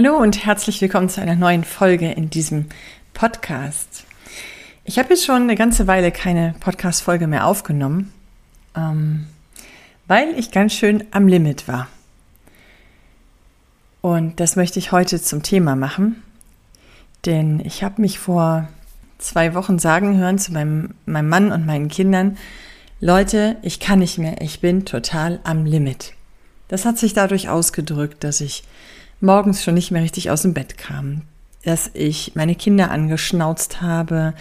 [0.00, 2.66] Hallo und herzlich willkommen zu einer neuen Folge in diesem
[3.14, 4.04] Podcast.
[4.84, 8.12] Ich habe jetzt schon eine ganze Weile keine Podcast-Folge mehr aufgenommen,
[8.76, 9.26] ähm,
[10.06, 11.88] weil ich ganz schön am Limit war.
[14.00, 16.22] Und das möchte ich heute zum Thema machen,
[17.26, 18.68] denn ich habe mich vor
[19.18, 22.38] zwei Wochen sagen hören zu meinem, meinem Mann und meinen Kindern,
[23.00, 26.12] Leute, ich kann nicht mehr, ich bin total am Limit.
[26.68, 28.62] Das hat sich dadurch ausgedrückt, dass ich
[29.20, 31.22] morgens schon nicht mehr richtig aus dem Bett kam,
[31.64, 34.34] dass ich meine Kinder angeschnauzt habe,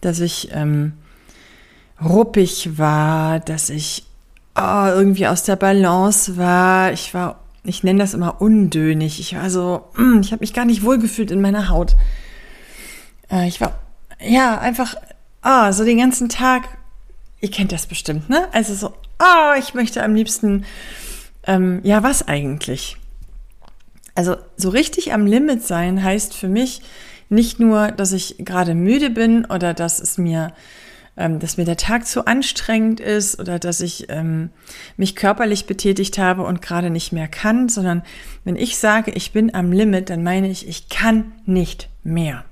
[0.00, 0.94] dass ich ähm,
[2.02, 4.04] ruppig war, dass ich
[4.56, 6.92] oh, irgendwie aus der Balance war.
[6.92, 9.20] Ich war, ich nenne das immer undönig.
[9.20, 11.96] Ich war so, mm, ich habe mich gar nicht wohlgefühlt in meiner Haut.
[13.30, 13.78] Äh, ich war,
[14.20, 14.94] ja, einfach,
[15.44, 16.62] oh, so den ganzen Tag.
[17.40, 18.48] Ihr kennt das bestimmt, ne?
[18.52, 20.64] Also so, oh, ich möchte am liebsten,
[21.46, 22.96] ähm, ja, was eigentlich?
[24.14, 26.82] Also so richtig am Limit sein heißt für mich
[27.28, 30.52] nicht nur, dass ich gerade müde bin oder dass es mir,
[31.16, 34.50] ähm, dass mir der Tag zu anstrengend ist oder dass ich ähm,
[34.96, 38.02] mich körperlich betätigt habe und gerade nicht mehr kann, sondern
[38.44, 42.44] wenn ich sage, ich bin am Limit, dann meine ich, ich kann nicht mehr.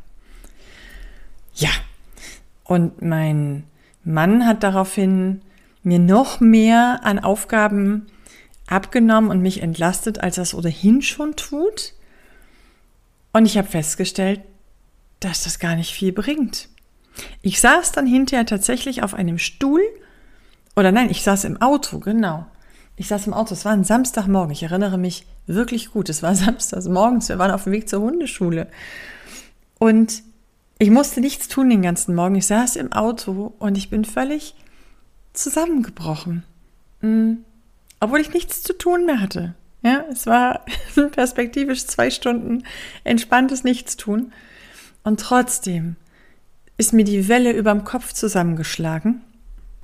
[1.55, 1.71] Ja.
[2.65, 3.65] Und mein
[4.05, 5.43] Mann hat daraufhin
[5.83, 8.07] mir noch mehr an Aufgaben
[8.67, 11.95] abgenommen und mich entlastet, als es ohnehin schon tut.
[13.33, 14.41] Und ich habe festgestellt,
[15.21, 16.69] dass das gar nicht viel bringt.
[17.43, 19.83] Ich saß dann hinterher tatsächlich auf einem Stuhl,
[20.75, 22.47] oder nein, ich saß im Auto, genau.
[22.97, 26.35] Ich saß im Auto, es war ein Samstagmorgen, ich erinnere mich wirklich gut, es war
[26.35, 28.69] Samstagsmorgens, wir waren auf dem Weg zur Hundeschule.
[29.79, 30.23] Und
[30.79, 34.55] ich musste nichts tun den ganzen Morgen, ich saß im Auto und ich bin völlig
[35.33, 36.45] zusammengebrochen.
[37.01, 37.45] Hm
[38.03, 39.55] obwohl ich nichts zu tun mehr hatte.
[39.83, 40.67] Ja, es war
[41.13, 42.65] perspektivisch zwei Stunden
[43.05, 44.33] entspanntes Nichtstun.
[45.05, 45.95] Und trotzdem
[46.77, 49.23] ist mir die Welle überm Kopf zusammengeschlagen.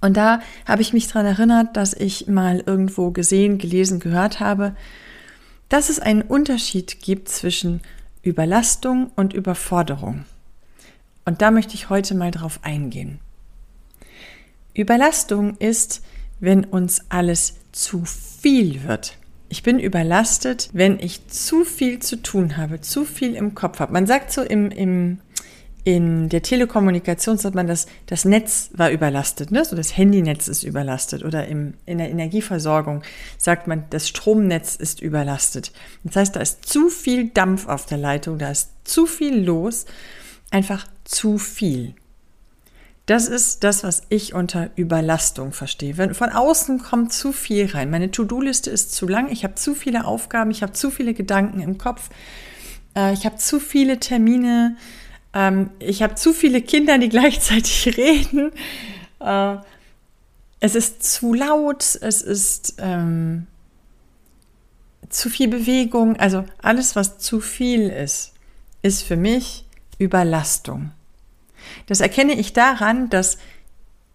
[0.00, 4.74] Und da habe ich mich daran erinnert, dass ich mal irgendwo gesehen, gelesen, gehört habe,
[5.68, 7.82] dass es einen Unterschied gibt zwischen
[8.22, 10.24] Überlastung und Überforderung.
[11.24, 13.20] Und da möchte ich heute mal drauf eingehen.
[14.74, 16.02] Überlastung ist,
[16.40, 19.16] wenn uns alles zu viel wird.
[19.48, 23.92] Ich bin überlastet, wenn ich zu viel zu tun habe, zu viel im Kopf habe.
[23.92, 25.20] Man sagt so im, im,
[25.84, 29.64] in der Telekommunikation sagt man, dass das Netz war überlastet, ne?
[29.64, 33.02] so das Handynetz ist überlastet oder im, in der Energieversorgung
[33.38, 35.72] sagt man, das Stromnetz ist überlastet.
[36.02, 39.86] Das heißt, da ist zu viel Dampf auf der Leitung, da ist zu viel los,
[40.50, 41.94] einfach zu viel.
[43.08, 45.96] Das ist das, was ich unter Überlastung verstehe.
[45.96, 47.88] Wenn von außen kommt zu viel rein.
[47.88, 49.32] Meine To-Do-Liste ist zu lang.
[49.32, 50.50] Ich habe zu viele Aufgaben.
[50.50, 52.10] Ich habe zu viele Gedanken im Kopf.
[52.94, 54.76] Äh, ich habe zu viele Termine.
[55.32, 58.52] Ähm, ich habe zu viele Kinder, die gleichzeitig reden.
[59.20, 59.56] Äh,
[60.60, 61.98] es ist zu laut.
[62.02, 63.46] Es ist ähm,
[65.08, 66.16] zu viel Bewegung.
[66.16, 68.34] Also alles, was zu viel ist,
[68.82, 69.64] ist für mich
[69.96, 70.90] Überlastung.
[71.86, 73.38] Das erkenne ich daran, dass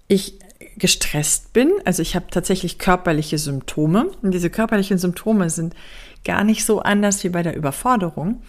[0.07, 0.39] ich
[0.77, 1.71] gestresst bin.
[1.85, 4.11] Also ich habe tatsächlich körperliche Symptome.
[4.21, 5.75] Und diese körperlichen Symptome sind
[6.23, 8.41] gar nicht so anders wie bei der Überforderung.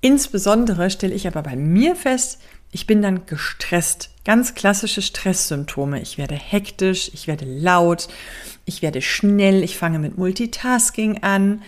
[0.00, 2.40] Insbesondere stelle ich aber bei mir fest,
[2.72, 4.10] ich bin dann gestresst.
[4.24, 6.00] Ganz klassische Stresssymptome.
[6.02, 8.08] Ich werde hektisch, ich werde laut,
[8.64, 11.62] ich werde schnell, ich fange mit Multitasking an,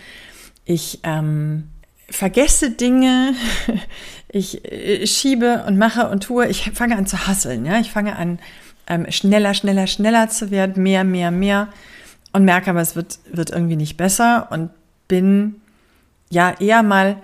[0.65, 1.69] ich ähm,
[2.11, 3.35] vergesse Dinge,
[4.29, 8.17] ich äh, schiebe und mache und tue, ich fange an zu hasseln, ja, ich fange
[8.17, 8.39] an
[8.87, 11.69] ähm, schneller, schneller, schneller zu werden, mehr, mehr, mehr
[12.33, 14.71] und merke aber, es wird, wird irgendwie nicht besser und
[15.09, 15.61] bin
[16.31, 17.17] ja eher mal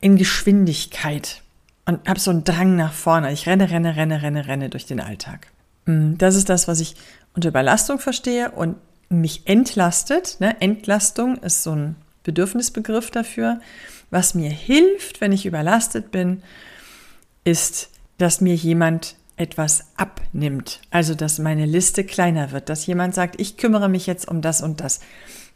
[0.00, 1.42] in Geschwindigkeit
[1.84, 3.32] und habe so einen Drang nach vorne.
[3.32, 5.48] Ich renne, renne, renne, renne, renne durch den Alltag.
[5.86, 6.96] Mm, das ist das, was ich
[7.34, 8.76] unter Überlastung verstehe und
[9.08, 10.36] mich entlastet.
[10.40, 10.60] Ne?
[10.60, 11.96] Entlastung ist so ein
[12.26, 13.60] Bedürfnisbegriff dafür.
[14.10, 16.42] Was mir hilft, wenn ich überlastet bin,
[17.44, 20.80] ist, dass mir jemand etwas abnimmt.
[20.90, 24.62] Also, dass meine Liste kleiner wird, dass jemand sagt, ich kümmere mich jetzt um das
[24.62, 25.00] und das.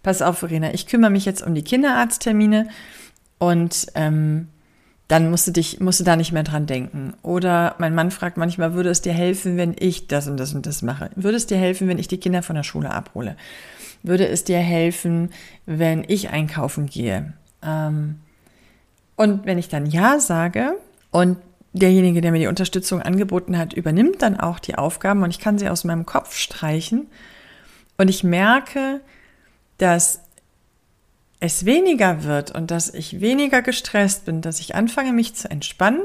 [0.02, 2.68] pass auf, Verena, ich kümmere mich jetzt um die Kinderarzttermine
[3.38, 4.48] und ähm,
[5.08, 7.14] dann musst du dich, musst du da nicht mehr dran denken.
[7.22, 10.66] Oder mein Mann fragt manchmal, würde es dir helfen, wenn ich das und das und
[10.66, 11.10] das mache?
[11.16, 13.36] Würde es dir helfen, wenn ich die Kinder von der Schule abhole?
[14.02, 15.30] Würde es dir helfen,
[15.66, 17.34] wenn ich einkaufen gehe?
[17.62, 18.20] Ähm,
[19.16, 20.76] und wenn ich dann Ja sage
[21.10, 21.36] und
[21.72, 25.58] derjenige, der mir die Unterstützung angeboten hat, übernimmt dann auch die Aufgaben und ich kann
[25.58, 27.06] sie aus meinem Kopf streichen
[27.98, 29.00] und ich merke,
[29.78, 30.20] dass
[31.40, 36.02] es weniger wird und dass ich weniger gestresst bin, dass ich anfange, mich zu entspannen,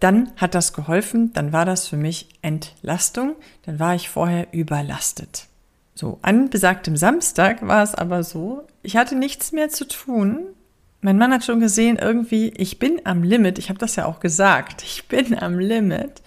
[0.00, 5.46] dann hat das geholfen, dann war das für mich Entlastung, dann war ich vorher überlastet.
[5.94, 10.40] So, an besagtem Samstag war es aber so, ich hatte nichts mehr zu tun.
[11.00, 14.20] Mein Mann hat schon gesehen, irgendwie, ich bin am Limit, ich habe das ja auch
[14.20, 16.22] gesagt, ich bin am Limit.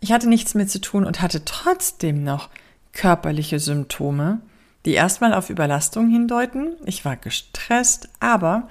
[0.00, 2.50] Ich hatte nichts mehr zu tun und hatte trotzdem noch
[2.92, 4.40] körperliche Symptome
[4.88, 6.76] die erstmal auf Überlastung hindeuten.
[6.86, 8.68] Ich war gestresst, aber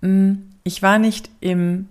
[0.00, 1.90] mh, mm, ich war nicht im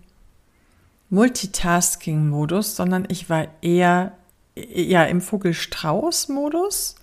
[1.12, 4.13] Multitasking-Modus, sondern ich war eher
[4.56, 6.96] ja, im Vogelstrauß-Modus.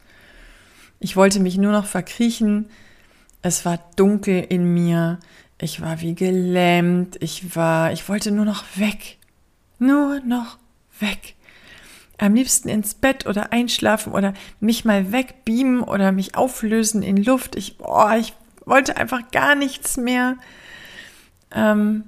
[1.00, 2.70] Ich wollte mich nur noch verkriechen.
[3.42, 5.18] Es war dunkel in mir.
[5.60, 7.16] Ich war wie gelähmt.
[7.20, 9.18] Ich war, ich wollte nur noch weg.
[9.78, 10.58] Nur noch
[11.00, 11.34] weg
[12.20, 17.56] am liebsten ins Bett oder einschlafen oder mich mal wegbeamen oder mich auflösen in Luft.
[17.56, 18.34] Ich, oh, ich
[18.66, 20.36] wollte einfach gar nichts mehr
[21.52, 22.04] ähm,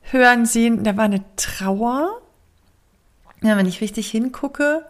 [0.00, 0.84] hören, sehen.
[0.84, 2.20] Da war eine Trauer.
[3.42, 4.86] Ja, wenn ich richtig hingucke,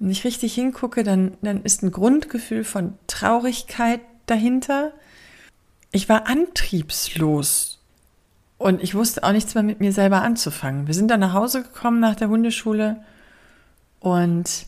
[0.00, 4.92] wenn ich richtig hingucke, dann, dann ist ein Grundgefühl von Traurigkeit dahinter.
[5.92, 7.78] Ich war antriebslos
[8.56, 10.86] und ich wusste auch nichts mehr mit mir selber anzufangen.
[10.86, 13.04] Wir sind dann nach Hause gekommen nach der Hundeschule
[14.00, 14.66] und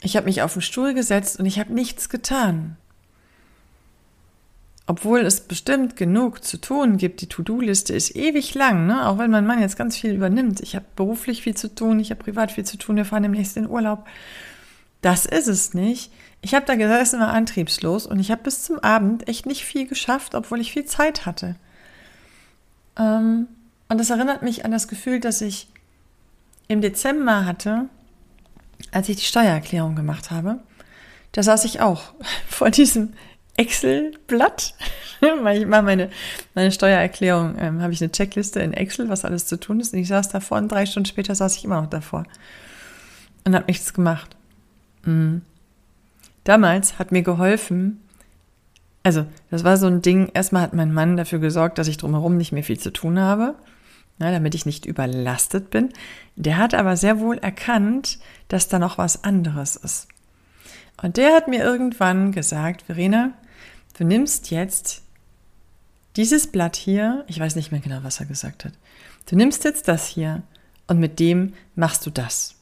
[0.00, 2.78] ich habe mich auf den Stuhl gesetzt und ich habe nichts getan.
[4.86, 9.06] Obwohl es bestimmt genug zu tun gibt, die To-Do-Liste ist ewig lang, ne?
[9.06, 10.60] auch wenn mein Mann jetzt ganz viel übernimmt.
[10.60, 13.56] Ich habe beruflich viel zu tun, ich habe privat viel zu tun, wir fahren demnächst
[13.56, 14.06] in Urlaub.
[15.00, 16.12] Das ist es nicht.
[16.40, 19.86] Ich habe da gesessen, war antriebslos und ich habe bis zum Abend echt nicht viel
[19.86, 21.54] geschafft, obwohl ich viel Zeit hatte.
[22.98, 23.46] Ähm,
[23.88, 25.68] und das erinnert mich an das Gefühl, das ich
[26.66, 27.88] im Dezember hatte,
[28.90, 30.58] als ich die Steuererklärung gemacht habe,
[31.32, 32.14] da saß ich auch
[32.48, 33.12] vor diesem
[33.56, 34.74] Excel-Blatt.
[35.20, 36.10] mache meine,
[36.54, 39.92] meine Steuererklärung, ähm, habe ich eine Checkliste in Excel, was alles zu tun ist.
[39.92, 42.24] Und ich saß davor und drei Stunden später saß ich immer noch davor
[43.44, 44.36] und habe nichts gemacht.
[45.04, 45.42] Mhm.
[46.44, 48.00] Damals hat mir geholfen,
[49.04, 52.36] also das war so ein Ding, erstmal hat mein Mann dafür gesorgt, dass ich drumherum
[52.36, 53.54] nicht mehr viel zu tun habe
[54.22, 55.90] ne, damit ich nicht überlastet bin.
[56.36, 58.18] Der hat aber sehr wohl erkannt,
[58.48, 60.08] dass da noch was anderes ist.
[61.02, 63.32] Und der hat mir irgendwann gesagt, Verena,
[63.94, 65.02] du nimmst jetzt
[66.16, 68.72] dieses Blatt hier, ich weiß nicht mehr genau, was er gesagt hat.
[69.26, 70.42] Du nimmst jetzt das hier
[70.86, 72.56] und mit dem machst du das.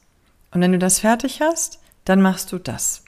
[0.51, 3.03] Und wenn du das fertig hast, dann machst du das.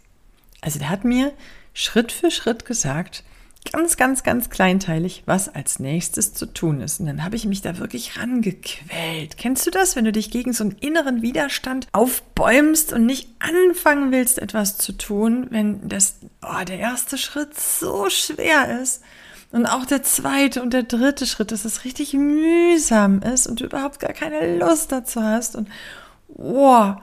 [0.62, 1.34] Also der hat mir
[1.74, 3.24] Schritt für Schritt gesagt,
[3.72, 7.00] ganz, ganz, ganz kleinteilig, was als nächstes zu tun ist.
[7.00, 9.38] Und dann habe ich mich da wirklich rangequält.
[9.38, 14.12] Kennst du das, wenn du dich gegen so einen inneren Widerstand aufbäumst und nicht anfangen
[14.12, 19.02] willst, etwas zu tun, wenn das, oh, der erste Schritt so schwer ist?
[19.52, 23.66] Und auch der zweite und der dritte Schritt, dass es richtig mühsam ist und du
[23.66, 25.56] überhaupt gar keine Lust dazu hast.
[25.56, 25.70] Und
[26.28, 26.96] wow,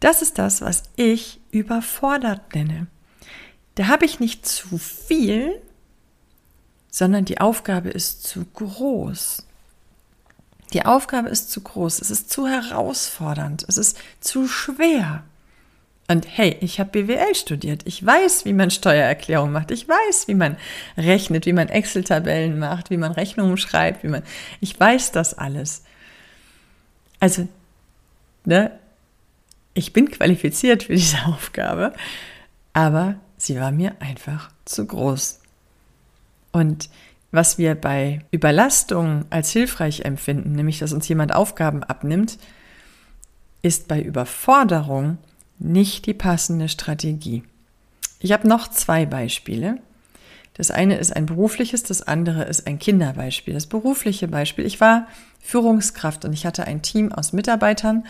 [0.00, 2.88] das ist das, was ich überfordert nenne.
[3.76, 5.62] Da habe ich nicht zu viel,
[6.92, 9.44] sondern die Aufgabe ist zu groß.
[10.74, 15.24] Die Aufgabe ist zu groß, es ist zu herausfordernd, es ist zu schwer.
[16.08, 17.82] Und hey, ich habe BWL studiert.
[17.86, 19.70] Ich weiß, wie man Steuererklärung macht.
[19.70, 20.58] Ich weiß, wie man
[20.96, 24.22] rechnet, wie man Excel-Tabellen macht, wie man Rechnungen schreibt, wie man.
[24.60, 25.84] Ich weiß das alles.
[27.20, 27.48] Also,
[28.44, 28.78] ne,
[29.72, 31.94] ich bin qualifiziert für diese Aufgabe,
[32.74, 35.41] aber sie war mir einfach zu groß.
[36.52, 36.88] Und
[37.30, 42.38] was wir bei Überlastung als hilfreich empfinden, nämlich dass uns jemand Aufgaben abnimmt,
[43.62, 45.18] ist bei Überforderung
[45.58, 47.42] nicht die passende Strategie.
[48.20, 49.78] Ich habe noch zwei Beispiele.
[50.54, 53.54] Das eine ist ein berufliches, das andere ist ein Kinderbeispiel.
[53.54, 55.06] Das berufliche Beispiel, ich war
[55.40, 58.04] Führungskraft und ich hatte ein Team aus Mitarbeitern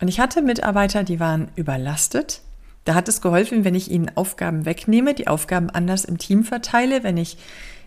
[0.00, 2.40] und ich hatte Mitarbeiter, die waren überlastet,
[2.88, 7.02] da hat es geholfen, wenn ich ihnen Aufgaben wegnehme, die Aufgaben anders im Team verteile,
[7.02, 7.36] wenn ich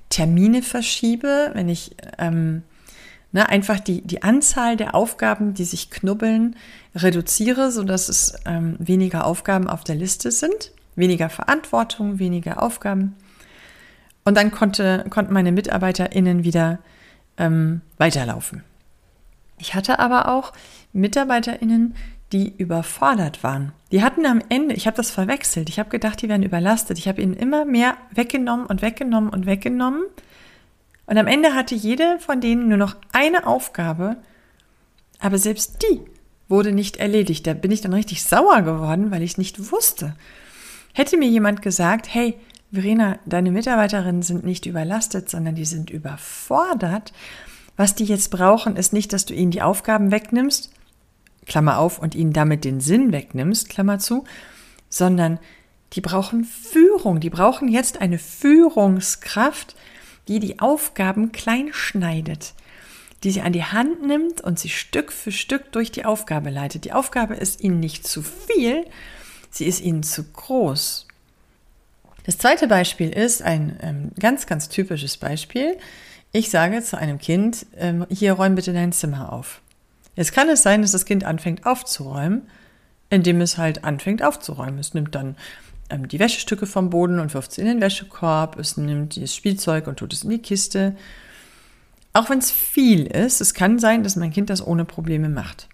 [0.10, 2.62] Termine verschiebe, wenn ich ähm,
[3.32, 6.56] ne, einfach die, die Anzahl der Aufgaben, die sich knubbeln,
[6.94, 10.72] reduziere, sodass es ähm, weniger Aufgaben auf der Liste sind.
[10.96, 13.16] weniger Verantwortung, weniger Aufgaben.
[14.24, 16.78] Und dann konnte, konnten meine MitarbeiterInnen wieder
[17.38, 18.64] ähm, weiterlaufen.
[19.58, 20.54] Ich hatte aber auch
[20.94, 21.96] MitarbeiterInnen,
[22.32, 23.74] die überfordert waren.
[23.92, 26.98] Die hatten am Ende, ich habe das verwechselt, ich habe gedacht, die werden überlastet.
[26.98, 30.04] Ich habe ihnen immer mehr weggenommen und weggenommen und weggenommen.
[31.06, 34.18] Und am Ende hatte jede von denen nur noch eine Aufgabe,
[35.20, 36.02] aber selbst die
[36.48, 37.48] wurde nicht erledigt.
[37.48, 40.16] Da bin ich dann richtig sauer geworden, weil ich nicht wusste.
[40.94, 42.36] Hätte mir jemand gesagt, hey,
[42.72, 47.12] Verena, deine Mitarbeiterinnen sind nicht überlastet, sondern die sind überfordert.
[47.76, 50.72] Was die jetzt brauchen, ist nicht, dass du ihnen die Aufgaben wegnimmst,
[51.52, 54.24] Klammer auf, und ihnen damit den Sinn wegnimmst, Klammer zu,
[54.88, 55.38] sondern
[55.92, 57.20] die brauchen Führung.
[57.20, 59.76] Die brauchen jetzt eine Führungskraft,
[60.30, 62.54] die die Aufgaben klein schneidet,
[63.26, 66.86] die sie an die Hand nimmt und sie Stück für Stück durch die Aufgabe leitet.
[66.86, 68.86] Die Aufgabe ist ihnen nicht zu viel,
[69.50, 71.06] sie ist ihnen zu groß.
[72.24, 75.78] Das zweite Beispiel ist ein ähm, ganz, ganz typisches Beispiel.
[76.32, 79.60] Ich sage zu einem Kind, ähm, hier räum bitte dein Zimmer auf.
[80.16, 82.44] Jetzt kann es sein, dass das Kind anfängt aufzuräumen,
[83.10, 84.80] indem es halt anfängt aufzuräumen.
[84.80, 85.36] Es nimmt dann
[85.90, 88.58] ähm, die Wäschestücke vom Boden und wirft sie in den Wäschekorb.
[88.60, 90.96] Es nimmt das Spielzeug und tut es in die Kiste.
[92.14, 95.70] Auch wenn es viel ist, es kann sein, dass mein Kind das ohne Probleme macht.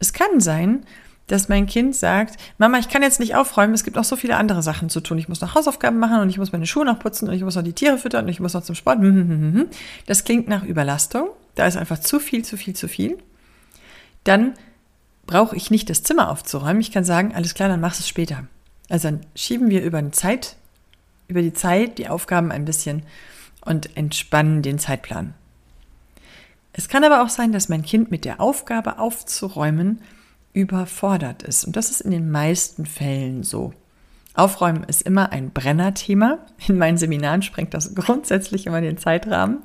[0.00, 0.84] Es kann sein,
[1.28, 4.36] dass mein Kind sagt, Mama, ich kann jetzt nicht aufräumen, es gibt noch so viele
[4.36, 5.18] andere Sachen zu tun.
[5.18, 7.54] Ich muss noch Hausaufgaben machen und ich muss meine Schuhe noch putzen und ich muss
[7.54, 8.98] noch die Tiere füttern und ich muss noch zum Sport.
[10.06, 11.28] Das klingt nach Überlastung.
[11.54, 13.18] Da ist einfach zu viel, zu viel, zu viel.
[14.28, 14.52] Dann
[15.26, 16.82] brauche ich nicht das Zimmer aufzuräumen.
[16.82, 18.46] Ich kann sagen, alles klar, dann machst du es später.
[18.90, 20.56] Also dann schieben wir über Zeit,
[21.28, 23.04] über die Zeit die Aufgaben ein bisschen
[23.62, 25.32] und entspannen den Zeitplan.
[26.74, 30.02] Es kann aber auch sein, dass mein Kind mit der Aufgabe aufzuräumen
[30.52, 31.64] überfordert ist.
[31.64, 33.72] Und das ist in den meisten Fällen so.
[34.34, 36.38] Aufräumen ist immer ein Brennerthema.
[36.68, 39.60] In meinen Seminaren sprengt das grundsätzlich immer den Zeitrahmen.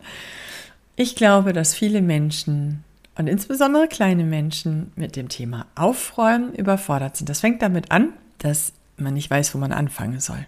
[0.95, 7.29] Ich glaube, dass viele Menschen und insbesondere kleine Menschen mit dem Thema Aufräumen überfordert sind.
[7.29, 10.45] Das fängt damit an, dass man nicht weiß, wo man anfangen soll.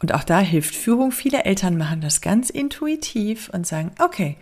[0.00, 1.12] Und auch da hilft Führung.
[1.12, 4.36] Viele Eltern machen das ganz intuitiv und sagen, okay,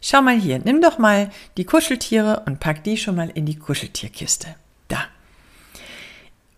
[0.00, 3.58] schau mal hier, nimm doch mal die Kuscheltiere und pack die schon mal in die
[3.58, 4.48] Kuscheltierkiste.
[4.88, 5.04] Da.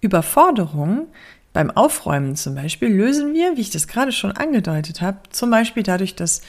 [0.01, 1.09] Überforderung
[1.53, 5.83] beim Aufräumen zum Beispiel lösen wir, wie ich das gerade schon angedeutet habe, zum Beispiel
[5.83, 6.43] dadurch, dass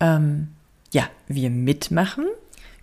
[0.00, 0.48] ähm,
[0.92, 2.26] ja, wir mitmachen,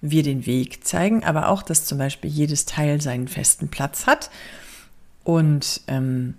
[0.01, 4.29] wir den Weg zeigen, aber auch, dass zum Beispiel jedes Teil seinen festen Platz hat
[5.23, 6.35] und ähm,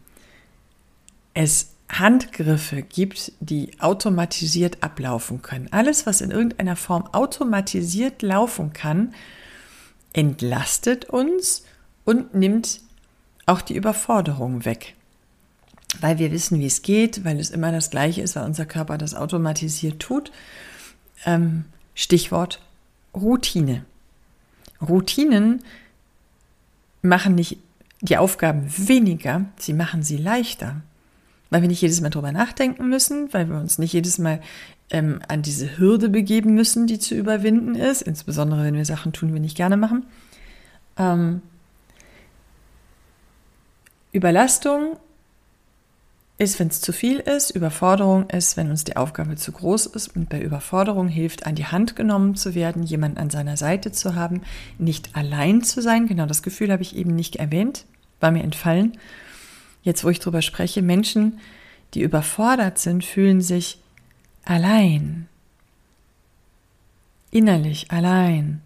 [1.34, 5.68] es Handgriffe gibt, die automatisiert ablaufen können.
[5.70, 9.14] Alles, was in irgendeiner Form automatisiert laufen kann,
[10.12, 11.64] entlastet uns
[12.04, 12.80] und nimmt
[13.44, 14.94] auch die Überforderung weg.
[16.00, 18.98] Weil wir wissen, wie es geht, weil es immer das Gleiche ist, weil unser Körper
[18.98, 20.32] das automatisiert tut.
[21.24, 22.60] Ähm, Stichwort
[23.16, 23.84] Routine.
[24.86, 25.62] Routinen
[27.02, 27.58] machen nicht
[28.02, 30.82] die Aufgaben weniger, sie machen sie leichter.
[31.48, 34.40] Weil wir nicht jedes Mal drüber nachdenken müssen, weil wir uns nicht jedes Mal
[34.90, 39.28] ähm, an diese Hürde begeben müssen, die zu überwinden ist, insbesondere wenn wir Sachen tun,
[39.28, 40.04] die wir nicht gerne machen.
[40.98, 41.42] Ähm,
[44.12, 44.96] Überlastung
[46.38, 50.14] ist, wenn es zu viel ist, Überforderung ist, wenn uns die Aufgabe zu groß ist.
[50.14, 54.14] Und bei Überforderung hilft, an die Hand genommen zu werden, jemanden an seiner Seite zu
[54.14, 54.42] haben,
[54.78, 56.06] nicht allein zu sein.
[56.06, 57.86] Genau das Gefühl habe ich eben nicht erwähnt,
[58.20, 58.98] war mir entfallen.
[59.82, 61.40] Jetzt, wo ich drüber spreche, Menschen,
[61.94, 63.78] die überfordert sind, fühlen sich
[64.44, 65.28] allein.
[67.30, 68.60] Innerlich allein.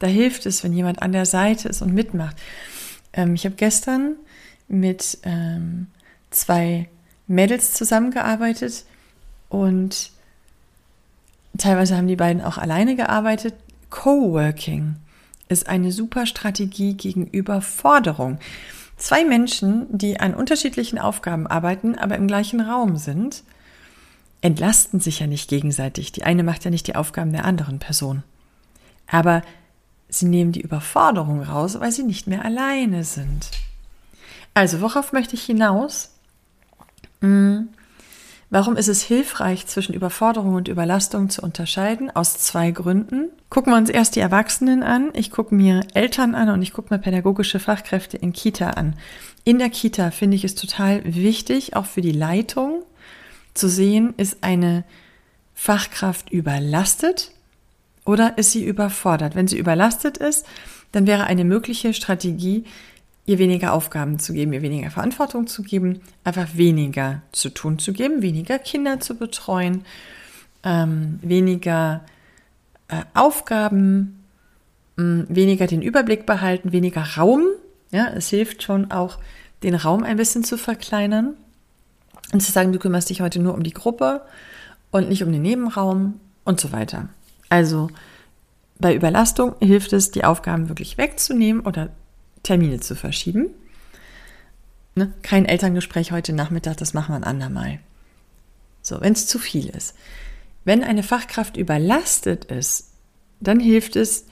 [0.00, 2.36] Da hilft es, wenn jemand an der Seite ist und mitmacht.
[3.12, 4.16] Ähm, ich habe gestern
[4.66, 5.86] mit ähm,
[6.30, 6.88] zwei
[7.26, 8.84] Mädels zusammengearbeitet
[9.48, 10.10] und
[11.56, 13.54] teilweise haben die beiden auch alleine gearbeitet.
[13.90, 14.96] Coworking
[15.48, 18.38] ist eine super Strategie gegenüber Forderung.
[18.96, 23.42] Zwei Menschen, die an unterschiedlichen Aufgaben arbeiten, aber im gleichen Raum sind,
[24.40, 26.12] entlasten sich ja nicht gegenseitig.
[26.12, 28.22] Die eine macht ja nicht die Aufgaben der anderen Person.
[29.06, 29.42] Aber
[30.08, 33.50] sie nehmen die Überforderung raus, weil sie nicht mehr alleine sind.
[34.54, 36.13] Also, worauf möchte ich hinaus?
[37.24, 37.68] Hm.
[38.50, 42.14] Warum ist es hilfreich, zwischen Überforderung und Überlastung zu unterscheiden?
[42.14, 43.30] Aus zwei Gründen.
[43.50, 45.10] Gucken wir uns erst die Erwachsenen an.
[45.14, 48.94] Ich gucke mir Eltern an und ich gucke mir pädagogische Fachkräfte in Kita an.
[49.42, 52.84] In der Kita finde ich es total wichtig, auch für die Leitung,
[53.54, 54.84] zu sehen, ist eine
[55.54, 57.30] Fachkraft überlastet
[58.04, 59.34] oder ist sie überfordert?
[59.34, 60.44] Wenn sie überlastet ist,
[60.92, 62.64] dann wäre eine mögliche Strategie,
[63.26, 67.92] ihr weniger Aufgaben zu geben, ihr weniger Verantwortung zu geben, einfach weniger zu tun zu
[67.92, 69.84] geben, weniger Kinder zu betreuen,
[70.62, 72.04] ähm, weniger
[72.88, 74.24] äh, Aufgaben,
[74.96, 77.42] mh, weniger den Überblick behalten, weniger Raum.
[77.90, 79.18] Ja, es hilft schon auch,
[79.62, 81.34] den Raum ein bisschen zu verkleinern
[82.32, 84.22] und zu sagen, du kümmerst dich heute nur um die Gruppe
[84.90, 87.08] und nicht um den Nebenraum und so weiter.
[87.48, 87.88] Also
[88.78, 91.88] bei Überlastung hilft es, die Aufgaben wirklich wegzunehmen oder
[92.44, 93.48] Termine zu verschieben.
[94.94, 95.12] Ne?
[95.22, 97.80] Kein Elterngespräch heute Nachmittag, das machen wir ein andermal.
[98.82, 99.96] So, wenn es zu viel ist.
[100.64, 102.92] Wenn eine Fachkraft überlastet ist,
[103.40, 104.26] dann hilft es,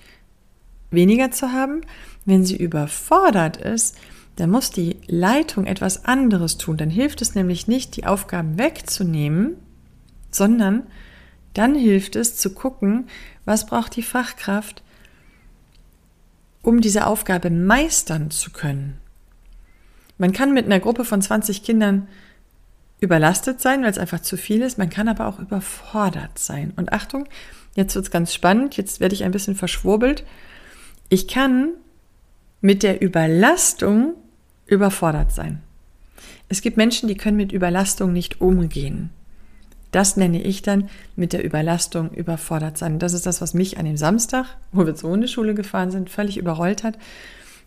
[0.93, 1.81] weniger zu haben.
[2.25, 3.97] Wenn sie überfordert ist,
[4.37, 6.77] dann muss die Leitung etwas anderes tun.
[6.77, 9.57] Dann hilft es nämlich nicht, die Aufgaben wegzunehmen,
[10.31, 10.85] sondern
[11.55, 13.09] dann hilft es zu gucken,
[13.45, 14.83] was braucht die Fachkraft,
[16.63, 18.99] um diese Aufgabe meistern zu können.
[20.19, 22.09] Man kann mit einer Gruppe von 20 Kindern
[23.01, 24.79] überlastet sein, weil es einfach zu viel ist.
[24.79, 26.73] Man kann aber auch überfordert sein.
[26.77, 27.29] Und Achtung,
[27.75, 30.25] jetzt wird es ganz spannend, jetzt werde ich ein bisschen verschwurbelt.
[31.09, 31.71] Ich kann
[32.61, 34.15] mit der Überlastung
[34.67, 35.61] überfordert sein.
[36.49, 39.11] Es gibt Menschen, die können mit Überlastung nicht umgehen.
[39.93, 42.99] Das nenne ich dann mit der Überlastung überfordert sein.
[42.99, 46.39] Das ist das, was mich an dem Samstag, wo wir zur Hundeschule gefahren sind, völlig
[46.39, 46.99] überrollt hat.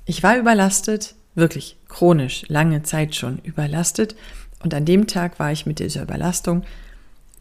[0.05, 4.15] Ich war überlastet, wirklich chronisch, lange Zeit schon überlastet.
[4.63, 6.63] Und an dem Tag war ich mit dieser Überlastung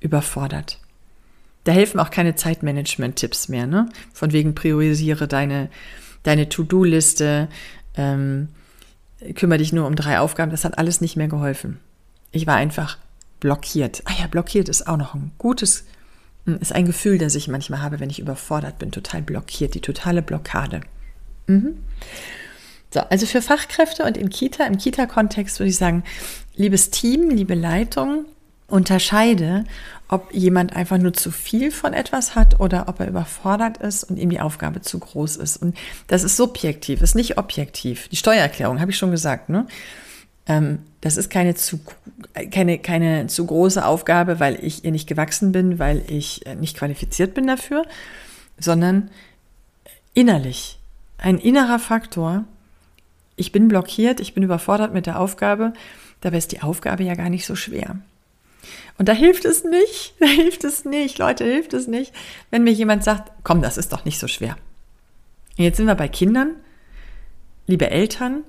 [0.01, 0.79] überfordert.
[1.65, 3.89] Da helfen auch keine Zeitmanagement-Tipps mehr, ne?
[4.13, 5.71] Von wegen priorisiere deine,
[6.25, 7.49] deine To-Do-Liste,
[7.97, 8.49] ähm,
[9.35, 10.51] kümmere dich nur um drei Aufgaben.
[10.51, 11.81] Das hat alles nicht mehr geholfen.
[12.33, 12.99] Ich war einfach
[13.45, 14.01] blockiert.
[14.07, 15.85] Ah ja, blockiert ist auch noch ein gutes,
[16.47, 19.83] hm, ist ein Gefühl, das ich manchmal habe, wenn ich überfordert bin, total blockiert, die
[19.83, 20.81] totale Blockade.
[21.47, 21.77] Mhm.
[22.91, 26.05] So, also für Fachkräfte und in Kita, im Kita-Kontext würde ich sagen,
[26.57, 28.25] liebes Team, liebe Leitung,
[28.67, 29.65] unterscheide,
[30.09, 34.17] ob jemand einfach nur zu viel von etwas hat oder ob er überfordert ist und
[34.17, 35.59] ihm die Aufgabe zu groß ist.
[35.59, 35.77] Und
[36.07, 38.09] das ist subjektiv, ist nicht objektiv.
[38.09, 39.67] Die Steuererklärung habe ich schon gesagt, ne?
[40.47, 41.81] Ähm, das ist keine zu,
[42.51, 46.77] keine, keine zu große Aufgabe, weil ich ihr nicht gewachsen bin, weil ich äh, nicht
[46.77, 47.85] qualifiziert bin dafür,
[48.59, 49.11] sondern
[50.13, 50.79] innerlich.
[51.19, 52.45] Ein innerer Faktor.
[53.37, 55.73] Ich bin blockiert, ich bin überfordert mit der Aufgabe.
[56.21, 57.99] Dabei ist die Aufgabe ja gar nicht so schwer.
[58.97, 62.13] Und da hilft es nicht, da hilft es nicht, Leute, hilft es nicht,
[62.51, 64.57] wenn mir jemand sagt, komm, das ist doch nicht so schwer.
[65.57, 66.57] Jetzt sind wir bei Kindern.
[67.67, 68.43] Liebe Eltern,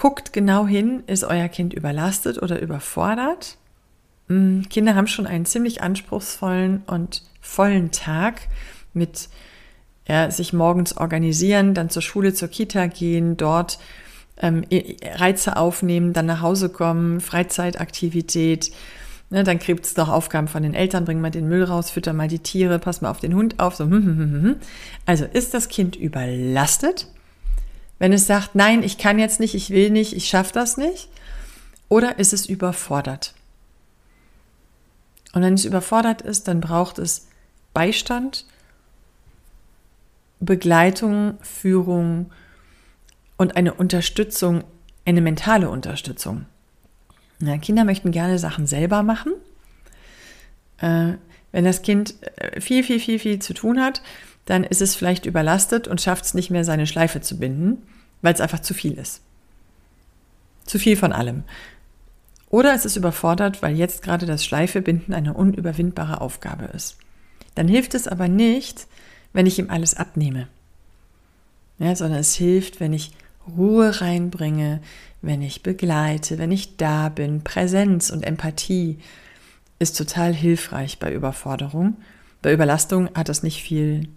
[0.00, 3.58] Guckt genau hin, ist euer Kind überlastet oder überfordert?
[4.28, 8.48] Hm, Kinder haben schon einen ziemlich anspruchsvollen und vollen Tag
[8.94, 9.28] mit
[10.08, 13.78] ja, sich morgens organisieren, dann zur Schule, zur Kita gehen, dort
[14.38, 14.64] ähm,
[15.04, 18.72] Reize aufnehmen, dann nach Hause kommen, Freizeitaktivität.
[19.28, 22.14] Ne, dann kriegt es noch Aufgaben von den Eltern, bring mal den Müll raus, fütter
[22.14, 23.76] mal die Tiere, pass mal auf den Hund auf.
[23.76, 23.84] So.
[23.84, 24.56] Hm, hm, hm,
[25.04, 27.06] also ist das Kind überlastet?
[28.00, 31.08] Wenn es sagt, nein, ich kann jetzt nicht, ich will nicht, ich schaffe das nicht,
[31.88, 33.34] oder ist es überfordert?
[35.34, 37.28] Und wenn es überfordert ist, dann braucht es
[37.74, 38.46] Beistand,
[40.40, 42.32] Begleitung, Führung
[43.36, 44.64] und eine Unterstützung,
[45.04, 46.46] eine mentale Unterstützung.
[47.40, 49.34] Ja, Kinder möchten gerne Sachen selber machen.
[50.78, 51.12] Äh,
[51.52, 54.00] wenn das Kind äh, viel, viel, viel, viel zu tun hat,
[54.50, 57.86] dann ist es vielleicht überlastet und schafft es nicht mehr, seine Schleife zu binden,
[58.20, 59.20] weil es einfach zu viel ist.
[60.64, 61.44] Zu viel von allem.
[62.48, 66.96] Oder es ist überfordert, weil jetzt gerade das Schleifebinden eine unüberwindbare Aufgabe ist.
[67.54, 68.88] Dann hilft es aber nicht,
[69.32, 70.48] wenn ich ihm alles abnehme.
[71.78, 73.12] Ja, sondern es hilft, wenn ich
[73.56, 74.80] Ruhe reinbringe,
[75.22, 77.44] wenn ich begleite, wenn ich da bin.
[77.44, 78.98] Präsenz und Empathie
[79.78, 81.98] ist total hilfreich bei Überforderung.
[82.42, 84.08] Bei Überlastung hat das nicht viel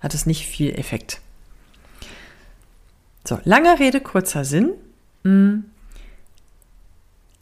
[0.00, 1.20] hat es nicht viel Effekt.
[3.24, 4.72] So, langer Rede, kurzer Sinn.
[5.24, 5.64] Hm.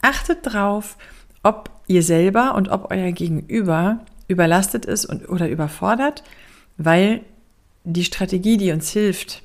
[0.01, 0.97] Achtet drauf,
[1.43, 6.23] ob ihr selber und ob euer Gegenüber überlastet ist und, oder überfordert,
[6.77, 7.21] weil
[7.83, 9.41] die Strategie, die uns hilft,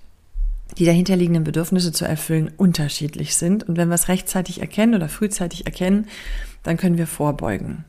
[0.76, 3.64] die dahinterliegenden Bedürfnisse zu erfüllen, unterschiedlich sind.
[3.68, 6.06] Und wenn wir es rechtzeitig erkennen oder frühzeitig erkennen,
[6.62, 7.84] dann können wir vorbeugen.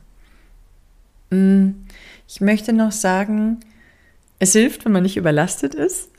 [1.30, 1.86] Hm.
[2.28, 3.60] Ich möchte noch sagen,
[4.38, 6.10] es hilft, wenn man nicht überlastet ist.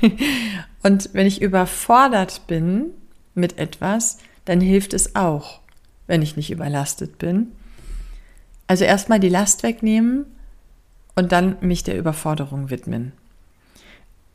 [0.82, 2.90] Und wenn ich überfordert bin
[3.34, 5.60] mit etwas, dann hilft es auch,
[6.06, 7.52] wenn ich nicht überlastet bin.
[8.66, 10.26] Also erstmal die Last wegnehmen
[11.14, 13.12] und dann mich der Überforderung widmen.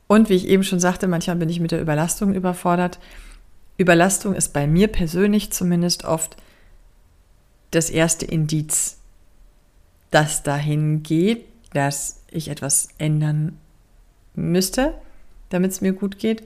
[0.07, 2.99] Und wie ich eben schon sagte, manchmal bin ich mit der Überlastung überfordert.
[3.77, 6.35] Überlastung ist bei mir persönlich zumindest oft
[7.71, 8.97] das erste Indiz,
[10.09, 13.57] das dahin geht, dass ich etwas ändern
[14.35, 14.93] müsste,
[15.49, 16.43] damit es mir gut geht.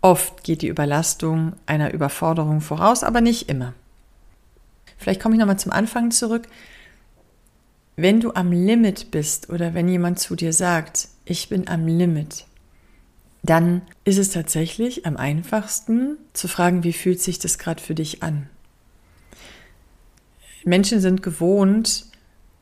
[0.00, 3.74] Oft geht die Überlastung einer Überforderung voraus, aber nicht immer.
[4.98, 6.48] Vielleicht komme ich nochmal zum Anfang zurück.
[7.96, 12.46] Wenn du am Limit bist oder wenn jemand zu dir sagt, ich bin am Limit,
[13.42, 18.22] dann ist es tatsächlich am einfachsten zu fragen, wie fühlt sich das gerade für dich
[18.22, 18.48] an?
[20.64, 22.06] Menschen sind gewohnt,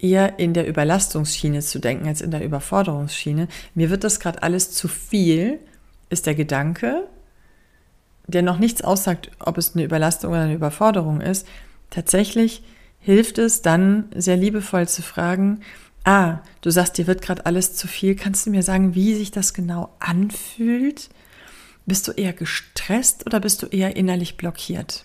[0.02, 3.48] eher in der Überlastungsschiene zu denken als in der Überforderungsschiene.
[3.74, 5.58] Mir wird das gerade alles zu viel,
[6.08, 7.06] ist der Gedanke,
[8.26, 11.46] der noch nichts aussagt, ob es eine Überlastung oder eine Überforderung ist.
[11.90, 12.62] Tatsächlich
[12.98, 15.60] hilft es dann sehr liebevoll zu fragen,
[16.04, 19.30] ah, du sagst, dir wird gerade alles zu viel, kannst du mir sagen, wie sich
[19.30, 21.10] das genau anfühlt?
[21.86, 25.04] Bist du eher gestresst oder bist du eher innerlich blockiert?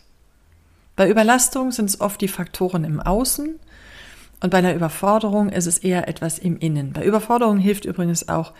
[0.95, 3.59] Bei Überlastung sind es oft die Faktoren im Außen
[4.45, 6.93] und bei einer Überforderung ist es eher etwas im Innen.
[6.93, 8.53] Bei Überforderung hilft übrigens auch,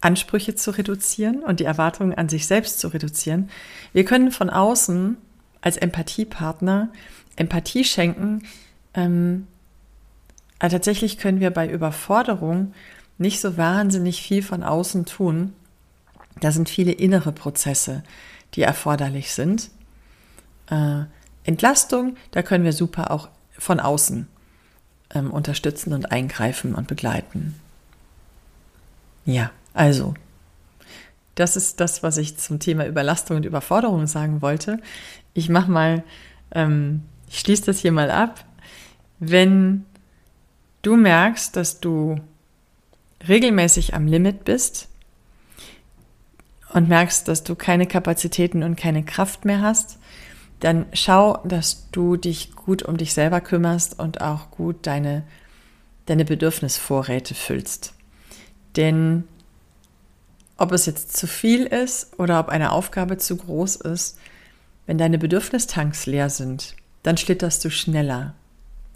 [0.00, 3.50] Ansprüche zu reduzieren und die Erwartungen an sich selbst zu reduzieren.
[3.92, 5.18] Wir können von außen
[5.60, 6.88] als Empathiepartner
[7.36, 8.44] Empathie schenken.
[8.94, 9.46] Ähm,
[10.58, 12.72] aber tatsächlich können wir bei Überforderung
[13.18, 15.52] nicht so wahnsinnig viel von außen tun.
[16.40, 18.04] Da sind viele innere Prozesse,
[18.54, 19.68] die erforderlich sind.
[20.70, 21.02] Äh,
[21.44, 24.28] Entlastung, da können wir super auch von außen
[25.14, 27.54] ähm, unterstützen und eingreifen und begleiten.
[29.24, 30.14] Ja, also,
[31.34, 34.80] das ist das, was ich zum Thema Überlastung und Überforderung sagen wollte.
[35.34, 36.02] Ich mache mal,
[36.52, 38.44] ähm, ich schließe das hier mal ab.
[39.18, 39.84] Wenn
[40.82, 42.20] du merkst, dass du
[43.28, 44.88] regelmäßig am Limit bist
[46.72, 49.98] und merkst, dass du keine Kapazitäten und keine Kraft mehr hast,
[50.60, 55.22] dann schau, dass du dich gut um dich selber kümmerst und auch gut deine,
[56.06, 57.94] deine Bedürfnisvorräte füllst.
[58.76, 59.24] Denn
[60.56, 64.18] ob es jetzt zu viel ist oder ob eine Aufgabe zu groß ist,
[64.86, 68.34] wenn deine Bedürfnistanks leer sind, dann schlitterst du schneller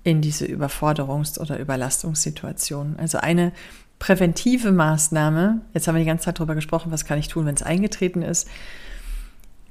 [0.03, 2.97] in diese Überforderungs- oder Überlastungssituation.
[2.99, 3.53] Also eine
[3.99, 7.55] präventive Maßnahme, jetzt haben wir die ganze Zeit darüber gesprochen, was kann ich tun, wenn
[7.55, 8.49] es eingetreten ist.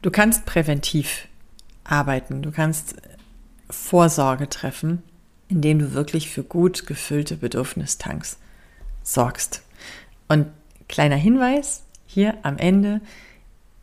[0.04, 1.28] Du kannst präventiv
[1.90, 2.42] arbeiten.
[2.42, 2.96] Du kannst
[3.70, 5.04] Vorsorge treffen,
[5.48, 8.38] indem du wirklich für gut gefüllte Bedürfnistanks
[9.04, 9.64] sorgst.
[10.28, 10.48] Und
[10.88, 13.02] kleiner Hinweis hier am Ende.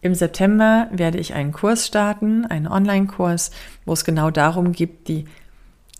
[0.00, 3.50] Im September werde ich einen Kurs starten, einen Online-Kurs,
[3.84, 5.24] wo es genau darum geht, die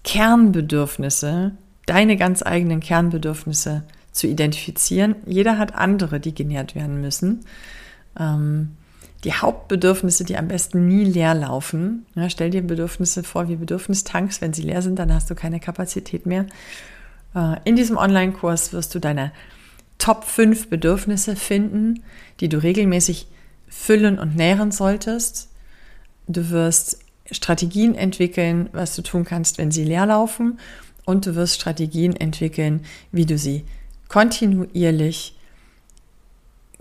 [0.04, 1.52] Kernbedürfnisse,
[1.86, 5.16] deine ganz eigenen Kernbedürfnisse zu identifizieren.
[5.26, 7.44] Jeder hat andere, die genährt werden müssen.
[8.18, 8.76] Ähm,
[9.24, 12.06] die Hauptbedürfnisse, die am besten nie leer laufen.
[12.14, 14.40] Ja, stell dir Bedürfnisse vor wie Bedürfnistanks.
[14.40, 16.46] Wenn sie leer sind, dann hast du keine Kapazität mehr.
[17.34, 19.32] Äh, in diesem Online-Kurs wirst du deine
[19.98, 22.02] Top 5 Bedürfnisse finden,
[22.40, 23.26] die du regelmäßig
[23.68, 25.48] füllen und nähren solltest.
[26.28, 26.98] Du wirst
[27.30, 30.60] Strategien entwickeln, was du tun kannst, wenn sie leer laufen.
[31.04, 33.64] Und du wirst Strategien entwickeln, wie du sie
[34.08, 35.36] kontinuierlich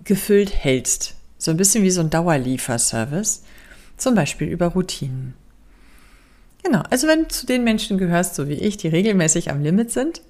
[0.04, 1.14] gefüllt hältst.
[1.46, 3.44] So ein bisschen wie so ein Dauerlieferservice,
[3.98, 5.36] zum Beispiel über Routinen.
[6.64, 9.92] Genau, also wenn du zu den Menschen gehörst, so wie ich, die regelmäßig am Limit
[9.92, 10.22] sind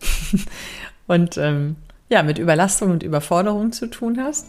[1.08, 1.78] und ähm,
[2.10, 4.48] ja, mit Überlastung und Überforderung zu tun hast,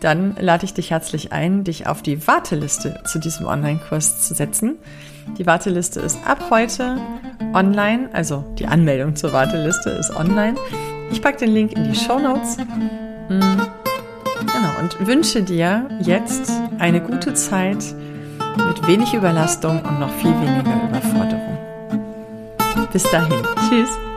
[0.00, 4.74] dann lade ich dich herzlich ein, dich auf die Warteliste zu diesem Online-Kurs zu setzen.
[5.38, 7.00] Die Warteliste ist ab heute
[7.54, 10.56] online, also die Anmeldung zur Warteliste ist online.
[11.12, 12.56] Ich packe den Link in die Show Notes.
[13.28, 13.77] Mm.
[14.78, 17.84] Und wünsche dir jetzt eine gute Zeit
[18.66, 21.58] mit wenig Überlastung und noch viel weniger Überforderung.
[22.92, 23.42] Bis dahin.
[23.68, 24.07] Tschüss.